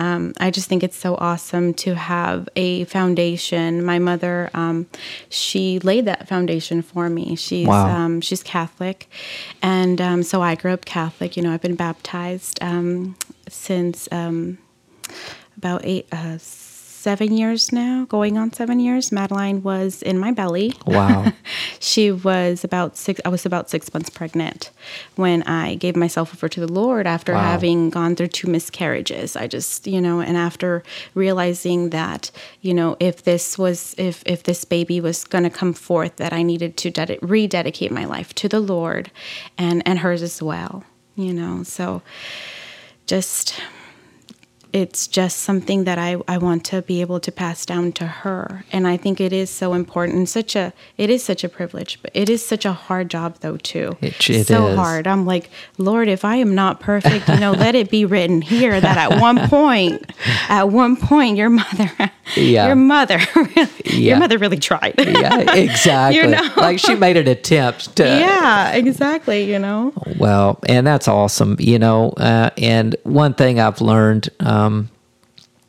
[0.00, 3.84] Um, I just think it's so awesome to have a foundation.
[3.84, 4.86] My mother, um,
[5.28, 7.36] she laid that foundation for me.
[7.36, 7.86] She's Wow.
[7.94, 9.08] um, she's Catholic,
[9.60, 11.36] and um, so I grew up Catholic.
[11.36, 13.14] You know, I've been baptized um,
[13.48, 14.56] since um,
[15.58, 16.38] about eight, uh,
[17.00, 19.10] seven years now, going on seven years.
[19.10, 20.74] Madeline was in my belly.
[20.86, 21.32] Wow.
[21.80, 24.70] she was about six, I was about six months pregnant
[25.16, 27.40] when I gave myself over to the Lord after Wow.
[27.40, 29.34] having gone through two miscarriages.
[29.34, 30.82] I just, you know, and after
[31.14, 35.72] realizing that, you know, if this was, if, if this baby was going to come
[35.72, 39.10] forth, that I needed to dedi- rededicate my life to the Lord
[39.56, 40.84] and, and hers as well,
[41.16, 42.02] you know, so
[43.06, 43.58] just
[44.72, 48.64] it's just something that I, I want to be able to pass down to her
[48.72, 52.10] and i think it is so important such a it is such a privilege but
[52.14, 54.76] it is such a hard job though too It- it so is.
[54.76, 58.42] hard i'm like lord if i am not perfect you know let it be written
[58.42, 60.12] here that at one point
[60.48, 61.90] at one point your mother
[62.36, 62.66] Yeah.
[62.68, 63.18] your mother
[63.84, 63.96] Yeah.
[63.96, 66.30] your mother really tried yeah, exactly.
[66.30, 66.48] know?
[66.56, 68.04] Like she made an attempt to.
[68.04, 72.10] yeah exactly you know Well, and that's awesome, you know.
[72.10, 74.59] Uh, and one thing I've learned um,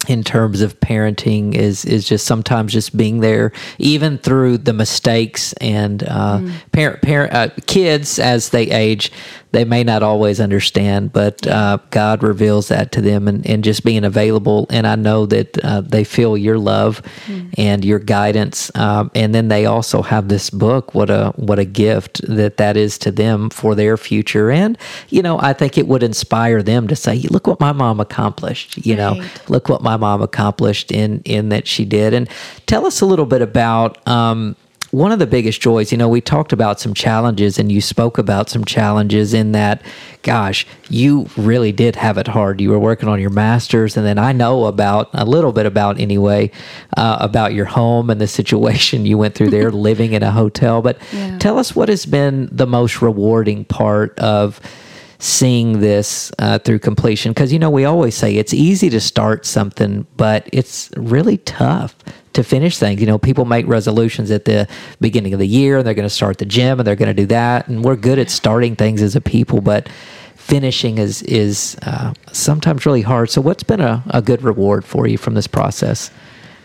[0.08, 5.54] in terms of parenting is is just sometimes just being there, even through the mistakes
[5.54, 9.12] and uh, parent parent uh, kids as they age.
[9.52, 13.84] They may not always understand, but uh, God reveals that to them, and, and just
[13.84, 14.66] being available.
[14.70, 17.02] And I know that uh, they feel your love
[17.58, 20.96] and your guidance, um, and then they also have this book.
[20.96, 24.52] What a what a gift that that is to them for their future.
[24.52, 24.78] And
[25.10, 28.86] you know, I think it would inspire them to say, "Look what my mom accomplished."
[28.86, 32.14] You know, look what my mom accomplished in in that she did.
[32.14, 32.30] And
[32.68, 34.06] tell us a little bit about.
[34.08, 34.56] Um,
[34.92, 38.18] one of the biggest joys, you know, we talked about some challenges and you spoke
[38.18, 39.82] about some challenges in that,
[40.22, 42.60] gosh, you really did have it hard.
[42.60, 46.00] You were working on your master's, and then I know about a little bit about,
[46.00, 46.52] anyway,
[46.98, 50.82] uh, about your home and the situation you went through there, living in a hotel.
[50.82, 51.38] But Yeah.
[51.40, 54.60] tell us what has been the most rewarding part of
[55.20, 59.46] seeing this uh, through completion because you know we always say it's easy to start
[59.46, 61.96] something but it's really tough
[62.34, 64.68] to finish things you know people make resolutions at the
[65.00, 67.22] beginning of the year and they're going to start the gym and they're going to
[67.22, 69.90] do that and we're good at starting things as a people but
[70.36, 75.08] finishing is is uh, sometimes really hard so what's been a, a good reward for
[75.08, 76.12] you from this process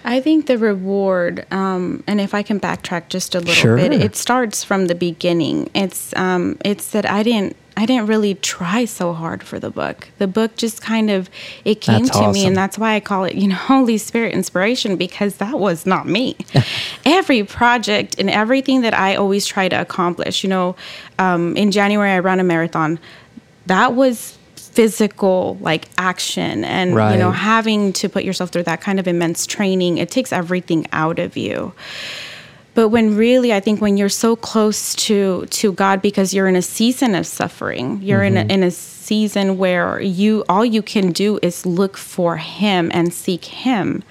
[0.08, 3.76] I think the reward, um, and if I can backtrack just a little Sure.
[3.76, 5.68] bit, it starts from the beginning.
[5.74, 10.08] It's um, it's that I didn't I didn't really try so hard for the book.
[10.16, 11.28] The book just kind of
[11.64, 14.32] it came That's to me, and that's why I call it you know Holy Spirit
[14.32, 16.36] inspiration because that was not me.
[17.04, 20.76] Every project and everything that I always try to accomplish, you know,
[21.18, 22.98] um, in January I ran a marathon.
[23.66, 24.38] That was
[24.76, 29.46] physical like action and you know having to put yourself through that kind of immense
[29.46, 31.72] training it takes everything out of you
[32.76, 36.54] but when really i think when you're so close to to god because you're in
[36.56, 41.10] a season of suffering you're in, a, in a season where you all you can
[41.12, 44.02] do is look for him and seek him.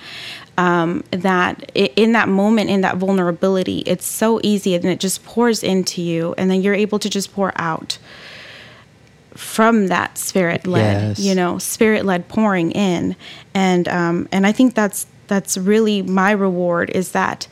[0.57, 5.63] Um, that in that moment in that vulnerability it's so easy and it just pours
[5.63, 7.97] into you and then you're able to just pour out
[9.33, 11.19] from that spirit led Yes.
[11.19, 13.17] you know spirit led pouring in.
[13.53, 17.47] And um and i think that's that's really my reward is that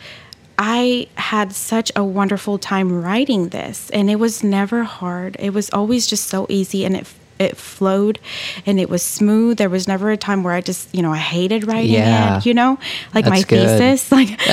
[0.65, 5.35] i had such a wonderful time writing this and it was never hard.
[5.39, 7.05] It was always just so easy and it
[7.39, 8.19] it flowed
[8.67, 9.57] and it was smooth.
[9.57, 12.37] There was never a time where i just you know i hated writing Yeah.
[12.37, 12.77] it you know?
[13.15, 13.67] Like my good.
[13.79, 14.29] thesis like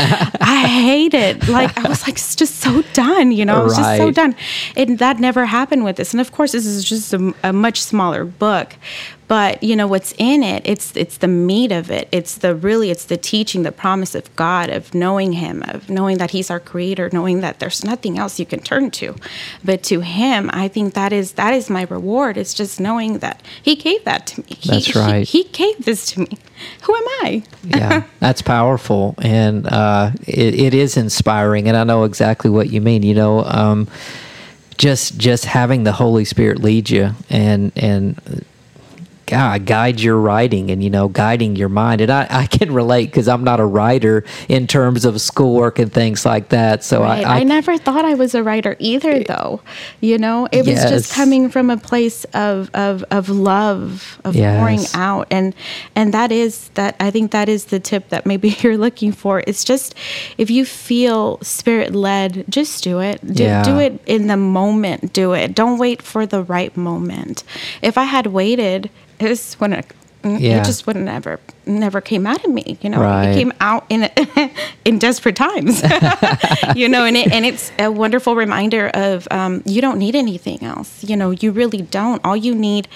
[0.56, 1.46] i hate it.
[1.48, 3.60] Like i was like just so done you know?
[3.60, 4.34] I was just so done.
[4.80, 6.12] And that never happened with this.
[6.14, 8.68] And of course this is just a, a much smaller book
[9.30, 12.08] but you know what's in it it's it's the meat of it.
[12.10, 16.18] It's the really it's the teaching the promise of god of knowing him of knowing
[16.18, 19.14] that he's our creator knowing that there's nothing else you can turn to.
[19.64, 22.36] But to him i think that is that is my reward.
[22.36, 24.46] It's just knowing that he gave that to me.
[24.48, 25.28] He- That's he- right.
[25.28, 26.38] he, gave this to me.
[26.82, 27.42] Who am i?
[27.64, 31.68] Yeah, that's powerful, and uh, it, it is inspiring.
[31.68, 33.02] And I know exactly what you mean.
[33.02, 33.88] You know, um,
[34.76, 38.44] just just having the Holy Spirit lead you and and
[39.30, 42.00] God guide your writing, and you know, guiding your mind.
[42.00, 45.92] And I, I can relate because I'm not a writer in terms of schoolwork and
[45.92, 46.82] things like that.
[46.84, 47.24] So Right.
[47.24, 49.60] I, I, never thought I was a writer either, eh, though.
[50.00, 54.80] You know, it was just coming from a place of of, of love, of pouring
[54.94, 55.54] out, and
[55.94, 56.96] and that is that.
[56.98, 59.42] I think that is the tip that maybe you're looking for.
[59.46, 59.94] It's just
[60.38, 63.20] if you feel spirit led, just do it.
[63.34, 63.62] Do, Yeah.
[63.62, 65.12] do it in the moment.
[65.12, 65.54] Do it.
[65.54, 67.44] Don't wait for the right moment.
[67.80, 69.86] If I had waited, it just wouldn't.
[70.22, 70.60] Yeah.
[70.60, 72.76] It just wouldn't ever never came out of me.
[72.82, 73.28] You know, Right.
[73.30, 74.10] it came out in
[74.84, 75.82] in desperate times.
[76.76, 80.62] you know, and it, and it's a wonderful reminder of um, you don't need anything
[80.62, 81.02] else.
[81.02, 82.22] You know, you really don't.
[82.22, 82.86] All you need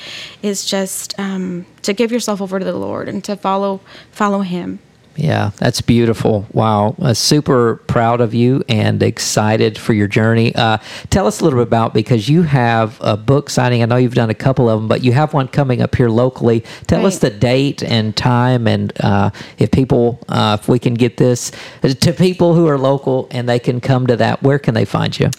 [0.42, 4.80] is just um, to give yourself over to the Lord and to follow follow Him.
[5.16, 6.46] Yeah, that's beautiful.
[6.52, 6.96] Wow.
[7.00, 10.54] Uh, super proud of you and excited for your journey.
[10.54, 10.78] Uh,
[11.10, 13.82] tell us a little bit about because you have a book signing.
[13.82, 16.08] I know you've done a couple of them, but you have one coming up here
[16.08, 16.64] locally.
[16.88, 17.06] Tell right.
[17.06, 21.52] us the date and time, and uh, if people, uh, if we can get this
[21.82, 25.18] to people who are local and they can come to that, where can they find
[25.18, 25.30] you?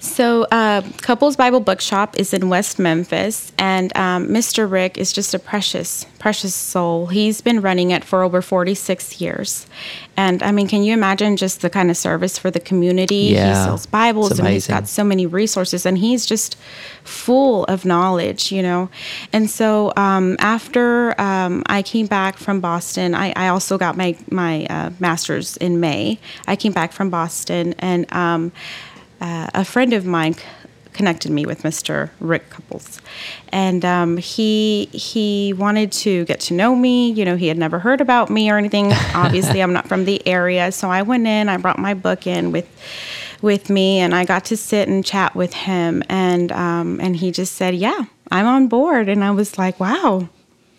[0.00, 4.70] So, uh, Couples Bible Bookshop is in West Memphis, and um, Mr.
[4.70, 7.08] Rick is just a precious, precious soul.
[7.08, 9.66] He's been running it for over 46 years.
[10.16, 13.30] And I mean, can you imagine just the kind of service for the community?
[13.32, 16.56] Yeah, he sells Bibles and he's got so many resources, and he's just
[17.02, 18.90] full of knowledge, you know.
[19.32, 24.16] And so, um, after um, I came back from Boston, I, I also got my,
[24.30, 26.20] my uh, master's in May.
[26.46, 28.52] I came back from Boston, and um,
[29.20, 30.36] uh, a friend of mine
[30.92, 32.10] connected me with Mr.
[32.18, 33.00] Rick Couples,
[33.50, 37.12] and um, he he wanted to get to know me.
[37.12, 38.92] You know, he had never heard about me or anything.
[39.14, 41.48] Obviously, I'm not from the area, so I went in.
[41.48, 42.68] I brought my book in with
[43.40, 47.30] with me, and I got to sit and chat with him, and um, and he
[47.30, 50.28] just said, "Yeah, I'm on board," and I was like, "Wow."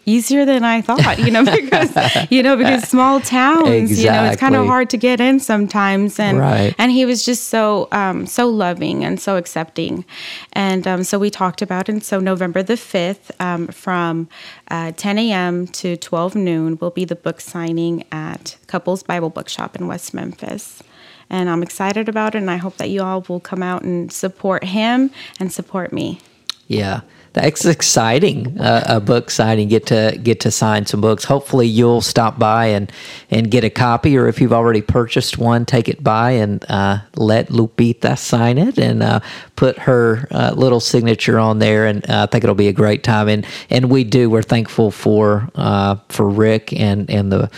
[0.10, 1.96] Easier than I thought, you know, because
[2.30, 4.04] you know, because small towns, exactly.
[4.04, 6.20] you know, it's kind of hard to get in sometimes.
[6.20, 6.76] And right.
[6.78, 10.06] and he was just so um, so loving and so accepting,
[10.54, 11.94] and um, so we talked about it.
[11.94, 14.28] And so November the fifth, um, from
[14.70, 15.68] uh, 10 a.m.
[15.68, 20.84] to 12 noon, will be the book signing at Couples Bible Bookshop in West Memphis
[21.30, 22.40] and I'm excited about it.
[22.40, 26.20] And I hope that you all will come out and support him and support me.
[26.68, 27.02] Yeah,
[27.42, 28.60] that's exciting.
[28.60, 31.24] Uh, a book signing, get to get to sign some books.
[31.24, 32.92] Hopefully, you'll stop by and
[33.30, 37.00] and get a copy, or if you've already purchased one, take it by and uh,
[37.16, 39.20] let Lupita sign it and uh,
[39.56, 41.86] put her uh, little signature on there.
[41.86, 43.28] And uh, I think it'll be a great time.
[43.28, 44.30] And and we do.
[44.30, 47.50] We're thankful for uh, for Rick and and the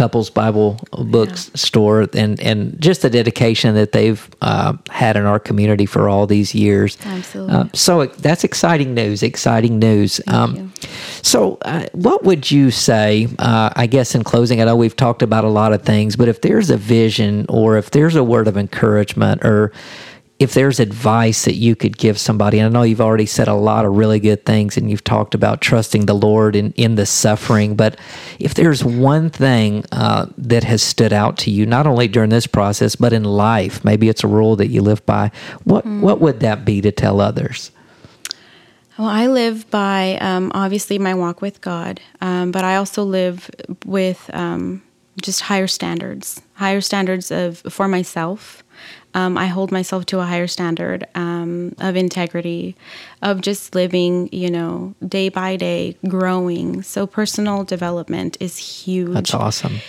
[0.00, 1.58] couples Bible books yeah.
[1.58, 6.26] store and and just the dedication that they've uh, had in our community for all
[6.26, 6.96] these years.
[7.04, 7.54] Absolutely.
[7.54, 9.22] Uh, so that's exciting news.
[9.22, 10.18] Exciting news.
[10.26, 10.72] Um,
[11.20, 13.28] so, uh, what would you say?
[13.38, 16.28] Uh, I guess in closing, I know we've talked about a lot of things, but
[16.28, 19.70] if there's a vision or if there's a word of encouragement or
[20.40, 23.54] if there's advice that you could give somebody, and I know you've already said a
[23.54, 27.04] lot of really good things and you've talked about trusting the Lord in, in the
[27.04, 28.00] suffering, but
[28.38, 32.46] if there's one thing uh, that has stood out to you, not only during this
[32.46, 35.30] process, but in life, maybe it's a rule that you live by,
[35.64, 36.00] what, mm.
[36.00, 37.70] what would that be to tell others?
[38.98, 43.50] Well, I live by um, obviously my walk with God, um, but I also live
[43.84, 44.82] with um,
[45.20, 48.62] just higher standards, higher standards of for myself
[49.14, 52.76] um, I hold myself to a higher standard um, of integrity,
[53.22, 56.82] of just living, you know, day by day, growing.
[56.82, 59.12] So personal development is huge.
[59.12, 59.80] That's awesome.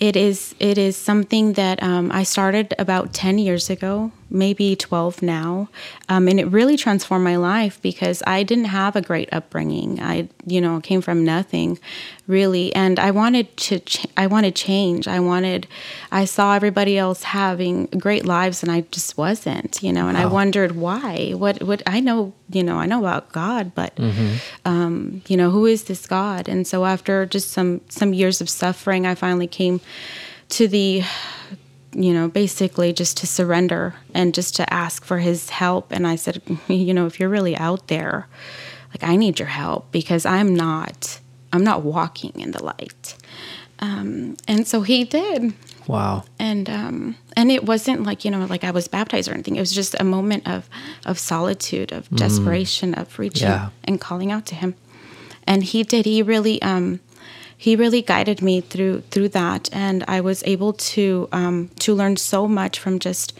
[0.00, 0.54] It is.
[0.58, 5.68] It is something that um, I started about ten years ago maybe 12 now.
[6.08, 10.00] Um, and it really transformed my life because I didn't have a great upbringing.
[10.00, 11.78] I, you know, came from nothing
[12.26, 12.74] really.
[12.74, 15.06] And I wanted to, ch- I wanted change.
[15.06, 15.66] I wanted,
[16.10, 20.24] I saw everybody else having great lives and I just wasn't, you know, and wow.
[20.24, 24.36] I wondered why, what, what I know, you know, I know about God, but, mm-hmm.
[24.64, 26.48] um, you know, who is this God?
[26.48, 29.80] And so after just some, some years of suffering, I finally came
[30.50, 31.02] to the
[31.94, 35.92] you know, basically just to surrender and just to ask for his help.
[35.92, 38.26] And I said, you know, if you're really out there,
[38.90, 41.20] like I need your help because I'm not,
[41.52, 43.16] I'm not walking in the light.
[43.80, 45.52] Um, and so he did.
[45.86, 46.24] Wow.
[46.38, 49.56] And um, and it wasn't like you know like I was baptized or anything.
[49.56, 50.68] It was just a moment of
[51.04, 52.16] of solitude, of mm.
[52.16, 53.00] desperation, mm.
[53.00, 53.70] of reaching yeah.
[53.84, 54.74] and calling out to him.
[55.46, 56.06] And he did.
[56.06, 57.00] He really um,
[57.56, 62.16] he really guided me through through that, and I was able to um, to learn
[62.16, 63.32] so much from just.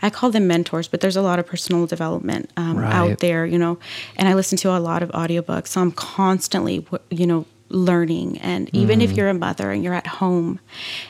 [0.00, 2.94] I call them mentors, but there's a lot of personal development um, right.
[2.94, 3.80] out there, you know.
[4.14, 8.38] And I listen to a lot of audiobooks, so I'm constantly, you know, learning.
[8.38, 9.10] And even mm-hmm.
[9.10, 10.60] if you're a mother and you're at home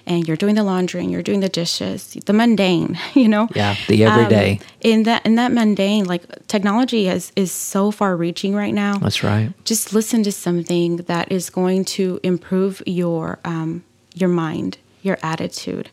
[0.07, 3.49] and you're doing the laundry and you're doing the dishes, the mundane, you know?
[3.55, 4.53] Yeah, the everyday.
[4.53, 8.99] Um, in that in that mundane, like technology is is so far reaching right now.
[8.99, 9.53] That's right.
[9.65, 15.91] Just listen to something that is going to improve your um, your mind, your attitude.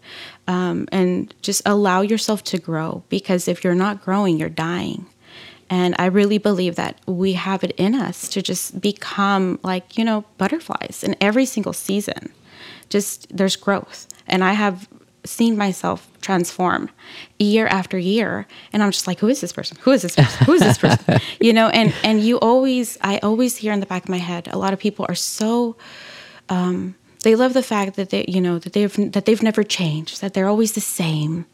[0.47, 5.07] Um, and just allow yourself to grow because if you're not growing, you're dying.
[5.69, 10.03] And I really believe that we have it in us to just become like, you
[10.03, 12.31] know, butterflies in every single season.
[12.89, 14.07] Just there's growth.
[14.27, 14.87] And I have
[15.23, 16.87] seen myself transform
[17.39, 20.45] year after year and i'm just like who is this person who is this person
[20.45, 23.87] who is this person you know and and you always i always hear in the
[23.87, 25.75] back of my head a lot of people are so
[26.49, 26.93] um
[27.25, 30.35] they love the fact that they, you know, that they've that they've never changed, that
[30.35, 31.45] they're always the same.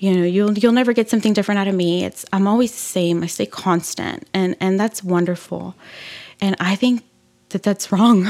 [0.00, 2.04] You know, you'll you'll never get something different out of me.
[2.04, 3.22] It's I'm always the same.
[3.22, 5.74] I stay constant, and and that's wonderful.
[6.40, 7.04] And I think
[7.50, 8.26] that that's wrong.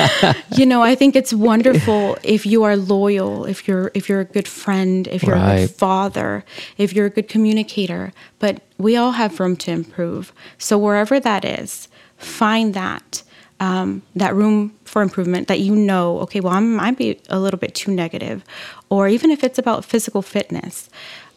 [0.56, 4.24] you know, I think it's wonderful if you are loyal, if you're if you're a
[4.24, 5.54] good friend, if you're right.
[5.54, 6.44] a good father,
[6.78, 8.12] if you're a good communicator.
[8.40, 10.32] But we all have room to improve.
[10.58, 11.86] So wherever that is,
[12.16, 13.22] find that
[13.60, 16.20] um, that room for improvement that you know.
[16.20, 18.44] Okay, well, I might be a little bit too negative,
[18.88, 20.88] or even if it's about physical fitness.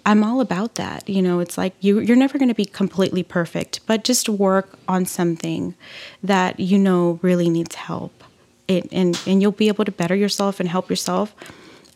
[0.05, 1.09] I'm all about that.
[1.09, 4.80] You know, it's like you you're never going to be completely perfect, but just work
[4.88, 5.76] on something
[6.24, 8.24] that you know really needs help.
[8.68, 11.36] It, and and you'll be able to better yourself and help yourself.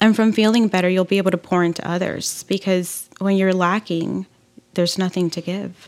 [0.01, 4.25] And from feeling better, you'll be able to pour into others because when you're lacking,
[4.73, 5.87] there's nothing to give.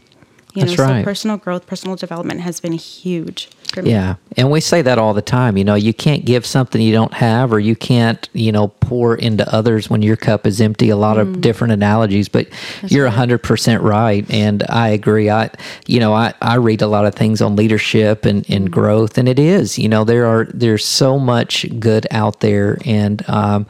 [0.54, 1.02] You That's know, right.
[1.02, 3.90] so personal growth, personal development has been huge for me.
[3.90, 4.16] Yeah.
[4.38, 5.58] And we say that all the time.
[5.58, 9.16] You know, you can't give something you don't have, or you can't, you know, pour
[9.16, 10.90] into others when your cup is empty.
[10.90, 11.22] A lot mm.
[11.22, 12.48] of different analogies, but
[12.82, 13.28] That's you're right.
[13.28, 14.30] 100% right.
[14.30, 15.32] And I agree.
[15.32, 15.50] I,
[15.88, 18.72] you know, I, I read a lot of things on leadership and, and mm.
[18.72, 22.78] growth, and it is, you know, there are, there's so much good out there.
[22.86, 23.66] And, um,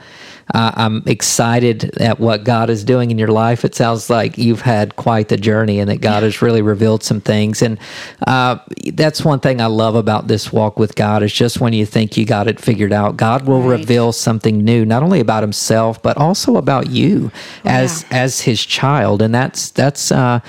[0.54, 3.64] uh, I'm excited at what God is doing in your life.
[3.64, 7.22] It sounds like you've had quite the journey and that God has really revealed some
[7.22, 7.62] things.
[7.62, 7.80] And
[8.28, 8.60] uh,
[8.94, 12.18] that's one thing I love about this walk with God is just when you think
[12.18, 13.80] you got it figured out, God will right.
[13.80, 18.18] reveal something new, not only about himself, but also about you oh, as, yeah.
[18.18, 19.22] as his child.
[19.22, 20.40] And that's, that's, uh,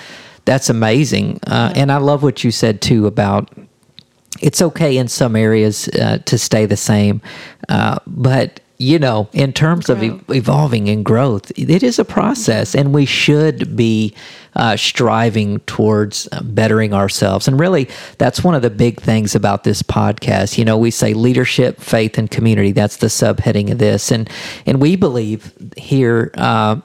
[0.44, 1.40] that's amazing.
[1.46, 1.82] Uh, yeah.
[1.82, 3.50] And I love what you said too about
[4.40, 7.22] it's okay in some areas uh, to stay the same,
[7.68, 9.94] uh, but you know, in terms Grow.
[9.94, 14.12] of evolving and growth, it is a process, and we should be
[14.56, 17.48] uh, striving towards uh, bettering ourselves.
[17.48, 17.88] And really,
[18.18, 20.58] that's one of the big things about this podcast.
[20.58, 22.72] You know, we say leadership, faith, and community.
[22.72, 24.28] That's the subheading of this, and
[24.66, 26.80] and we believe here, uh,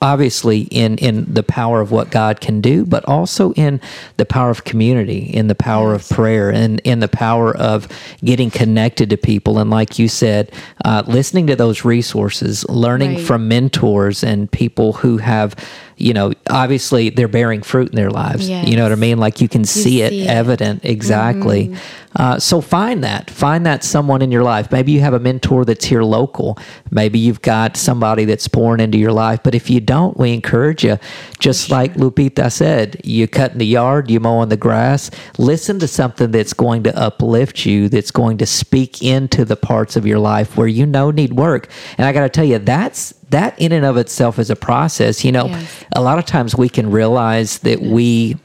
[0.00, 3.80] obviously, in in the power of what God can do, but also in
[4.16, 7.88] the power of community, in the power of prayer, and in the power of
[8.24, 9.58] getting connected to people.
[9.58, 10.52] And like you said,
[10.84, 13.24] uh, listening to those resources, learning right.
[13.24, 15.54] from mentors and people who have
[15.96, 18.48] you know, obviously they're bearing fruit in their lives.
[18.48, 18.68] Yes.
[18.68, 19.18] You know what I mean?
[19.18, 20.84] Like you can you see, it, see it, evident.
[20.84, 21.68] Exactly.
[21.68, 22.02] Mm-hmm.
[22.14, 23.30] Uh, so find that.
[23.30, 24.70] Find that someone in your life.
[24.70, 26.58] Maybe you have a mentor that's here local.
[26.90, 29.40] Maybe you've got somebody that's born into your life.
[29.42, 30.98] But if you don't, we encourage you.
[31.38, 31.78] Just sure.
[31.78, 35.10] like Lupita said, you cut in the yard, you mow on the grass.
[35.38, 39.96] Listen to something that's going to uplift you, that's going to speak into the parts
[39.96, 41.68] of your life where you know need work.
[41.96, 45.24] And I got to tell you, that's that in and of itself is a process.
[45.24, 45.84] You know, yes.
[45.94, 48.36] a lot of times we can realize that we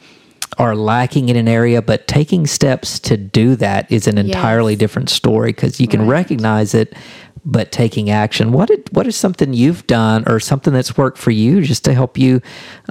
[0.57, 4.79] are lacking in an area, but taking steps to do that is an entirely yes.
[4.79, 6.09] different story because you can right.
[6.09, 6.95] recognize it,
[7.45, 8.51] but taking action.
[8.51, 11.93] What did, what is something you've done or something that's worked for you just to
[11.93, 12.41] help you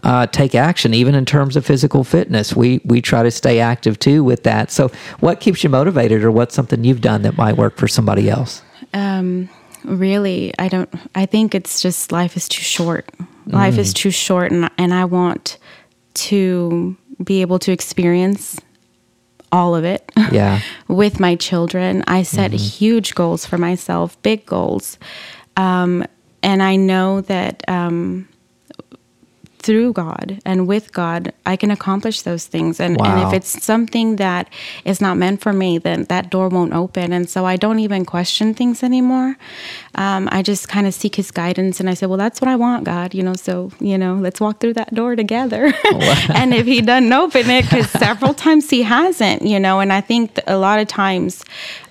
[0.05, 2.55] uh, take action, even in terms of physical fitness?
[2.55, 4.71] We we try to stay active too with that.
[4.71, 4.91] So,
[5.21, 8.63] what keeps you motivated, or what's something you've done that might work for somebody else?
[8.95, 9.49] Um,
[9.87, 13.09] really i don't i think it's just life is too short
[13.47, 13.79] life mm.
[13.79, 15.59] is too short and and i want
[16.15, 18.61] to be able to experience
[19.53, 22.59] all of it yeah with my children i set mm-hmm.
[22.59, 24.99] huge goals for myself big goals
[25.57, 26.05] um,
[26.43, 28.29] and i know that um,
[29.67, 32.79] through God and with God, I can accomplish those things.
[32.79, 33.07] And, wow.
[33.07, 34.49] and if it's something that
[34.85, 37.13] is not meant for me, then that door won't open.
[37.13, 39.37] And so I don't even question things anymore.
[39.97, 42.55] Um, I just kind of seek His guidance and I say, well, that's what I
[42.55, 43.13] want, God.
[43.13, 45.75] You know, so, you know, let's walk through that door together.
[46.29, 50.01] And if He doesn't open it, because several times He hasn't, you know, and I
[50.01, 51.45] think a lot of times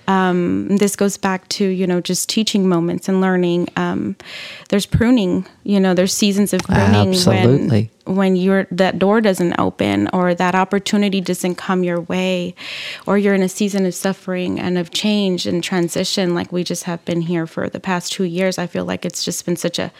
[0.08, 3.68] um, this goes back to you know just teaching moments and learning.
[3.76, 4.16] Um,
[4.68, 5.46] there's pruning.
[5.64, 7.82] You know, there's seasons of pruning Absolutely.
[7.82, 12.54] when when you're that door doesn't open or that opportunity doesn't come your way,
[13.06, 16.84] or you're in a season of suffering and of change and transition, like we just
[16.84, 18.58] have been here for the past two years.
[18.58, 19.92] I feel like it's just been such a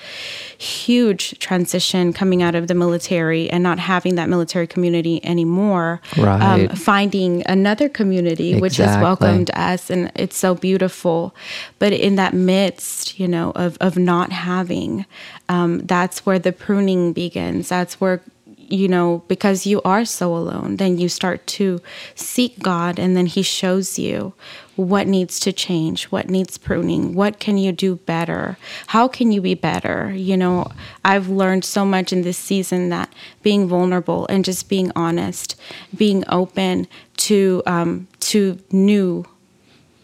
[0.57, 6.01] huge transition coming out of the military and not having that military community anymore.
[6.17, 6.43] Right.
[6.43, 8.61] Um, finding another community exactly.
[8.63, 11.35] which has welcomed us and it's so beautiful.
[11.79, 15.07] But in that midst, you know, of, of not having,
[15.49, 17.69] um, that's where the pruning begins.
[17.69, 18.21] That's where
[18.69, 21.81] you know, because you are so alone, then you start to
[22.15, 24.35] seek God and then He shows you
[24.75, 29.41] what needs to change, what needs pruning, what can you do better, how can you
[29.41, 30.13] be better.
[30.15, 30.71] You know,
[31.05, 35.55] I've learned so much in this season that being vulnerable and just being honest,
[35.97, 36.89] being open
[37.19, 39.25] to um, to new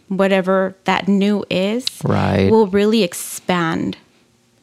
[0.08, 2.50] whatever that new is, Right.
[2.50, 3.96] will really expand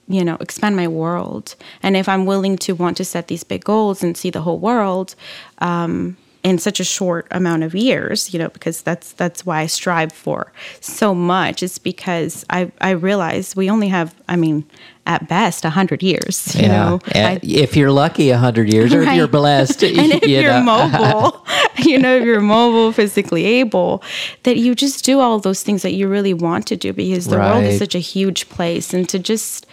[0.10, 1.56] you know expand my world.
[1.84, 4.60] And if i'm willing to want to set these big goals and see the whole
[4.60, 5.16] world
[5.60, 9.68] um, in such a short amount of years you know because that's that's why i
[9.68, 14.64] strive for so much is because i i realize we only have i mean
[15.06, 17.00] at best 100 years you know?
[17.14, 20.88] I- if you're lucky, hundred years, or if you're blessed, and if you you're know.
[20.88, 21.46] mobile,
[21.80, 24.04] you know, if you're mobile, physically able,
[24.44, 27.38] that you just do all those things that you really want to do because the
[27.38, 28.94] world is such a huge place.
[28.94, 29.66] And to just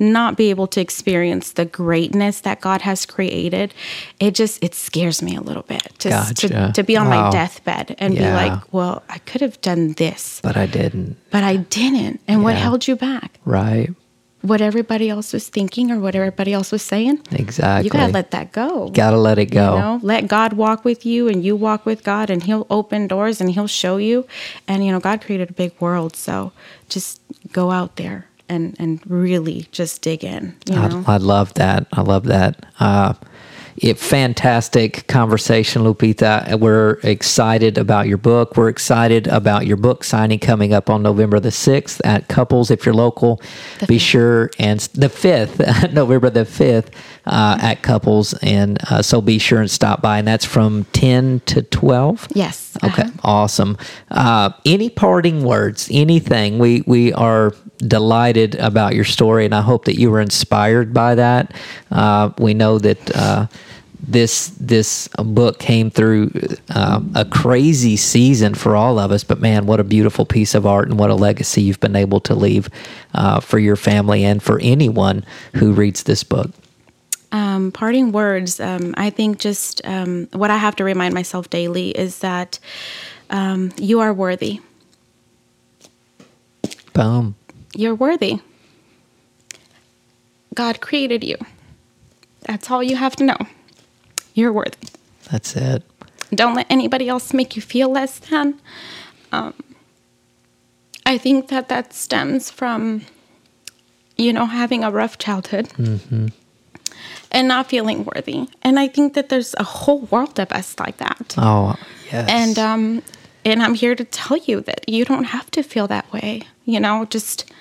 [0.00, 3.74] not be able to experience the greatness that God has created,
[4.20, 5.92] it just, it scares me a little bit.
[5.98, 6.48] Just Gotcha.
[6.48, 7.26] to, to be on Wow.
[7.26, 8.28] my deathbed and Yeah.
[8.30, 11.16] be like, well, I could have done this, but I didn't.
[11.30, 12.20] but I didn't.
[12.28, 13.38] And what held you back?
[13.44, 13.90] Right.
[14.42, 17.20] What everybody else was thinking or what everybody else was saying?
[17.32, 17.86] Exactly.
[17.86, 18.86] You gotta let that go.
[18.88, 19.72] You Gotta let it go.
[19.74, 23.06] You know, let God walk with you and you walk with God and he'll open
[23.06, 24.26] doors and he'll show you.
[24.68, 26.52] And you know, God created a big world, so
[26.90, 27.20] just
[27.52, 31.04] go out there and and really just dig in, you know.
[31.06, 31.86] I, I love that.
[31.92, 32.64] I love that.
[32.80, 33.14] Uh,
[33.76, 36.60] it fantastic conversation, Lupita.
[36.60, 38.56] We're excited about your book.
[38.56, 42.70] We're excited about your book signing coming up on November the sixth at Couples.
[42.70, 43.42] If you're local,
[43.80, 44.02] The be fifth.
[44.02, 45.58] sure and the fifth,
[45.92, 46.92] November the fifth,
[47.26, 50.18] uh, at Couples, and uh, so be sure and stop by.
[50.18, 52.28] And that's from ten to twelve.
[52.32, 52.76] yes.
[52.84, 53.10] Okay, uh-huh.
[53.24, 53.76] awesome.
[54.10, 55.88] Uh, any parting words?
[55.90, 56.58] Anything?
[56.60, 61.14] We we are delighted about your story, and I hope that you were inspired by
[61.14, 61.54] that.
[61.90, 63.46] Uh, we know that uh,
[64.06, 66.30] this this book came through
[66.70, 70.66] uh, a crazy season for all of us, but man, what a beautiful piece of
[70.66, 72.68] art and what a legacy you've been able to leave
[73.14, 76.50] uh, for your family and for anyone who reads this book.
[77.32, 78.60] Um, parting words.
[78.60, 82.58] Um, I think just um, what I have to remind myself daily is that
[83.30, 84.60] um, you are worthy.
[86.92, 87.34] Boom.
[87.74, 88.40] You're worthy.
[90.54, 91.36] God created you.
[92.42, 93.38] That's all you have to know.
[94.34, 94.88] You're worthy.
[95.30, 95.82] That's it.
[96.34, 98.60] Don't let anybody else make you feel less than.
[99.32, 99.54] Um,
[101.06, 103.02] I think that that stems from,
[104.16, 108.48] you know, having a rough childhood and not feeling worthy.
[108.62, 111.34] And I think that there's a whole world of us like that.
[111.36, 111.76] Oh
[112.10, 112.28] yes.
[112.28, 113.02] And um,
[113.44, 116.42] and I'm here to tell you that you don't have to feel that way.
[116.64, 117.52] You know, just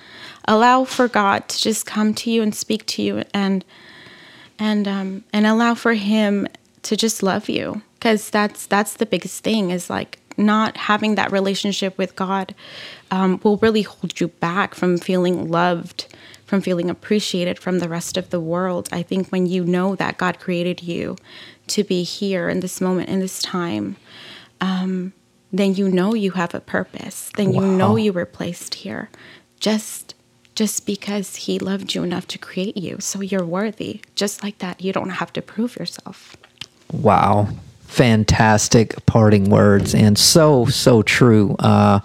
[0.48, 3.64] allow for God to just come to you and speak to you, and
[4.60, 6.48] and um, and allow for Him
[6.84, 11.32] to just love you, because that's that's the biggest thing is like not having that
[11.32, 12.56] relationship with God
[13.12, 16.08] um, will really hold you back from feeling loved,
[16.46, 18.90] from feeling appreciated from the rest of the world.
[18.92, 21.18] I think when you know that God created you
[21.68, 23.96] to be here in this moment, in this time,
[24.60, 25.14] um,
[25.52, 27.32] then you know you have a purpose.
[27.36, 29.10] Then you know you were placed here,
[29.60, 30.13] just
[30.56, 32.98] just because He loved you enough to create you.
[33.00, 34.02] So you're worthy.
[34.16, 36.36] Just like that, you don't have to prove yourself.
[36.92, 37.50] Wow.
[37.82, 41.56] Fantastic parting words and so, so true.
[41.60, 42.00] Uh,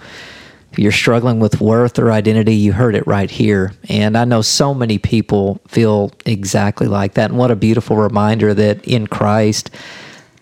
[0.72, 3.72] if you're struggling with worth or identity, you heard it right here.
[3.88, 7.30] And I know so many people feel exactly like that.
[7.30, 9.70] And what a beautiful reminder that in Christ,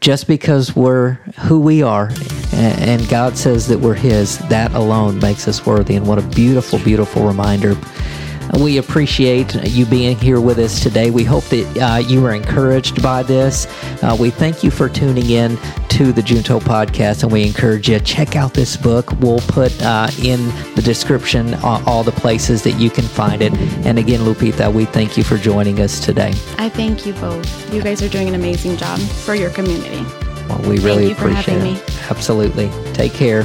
[0.01, 1.15] just because we're
[1.47, 2.11] who we are
[2.53, 5.97] and God says that we're His, that alone makes us worthy.
[5.97, 7.77] And what a beautiful, beautiful reminder.
[8.63, 11.11] We appreciate you being here with us today.
[11.11, 13.67] We hope that uh, you were encouraged by this.
[14.03, 15.59] Uh, we thank you for tuning in
[15.91, 19.13] to the Junto podcast, and we encourage you to check out this book.
[19.21, 23.53] We'll put uh, in the description uh, all the places that you can find it.
[23.87, 26.33] And again, Lupita, we thank you for joining us today.
[26.59, 27.73] I thank you both.
[27.73, 30.05] You guys are doing an amazing job for your community.
[30.49, 31.63] Well, we really appreciate it.
[31.63, 31.81] me.
[32.09, 32.71] Absolutely.
[32.93, 33.45] Take care.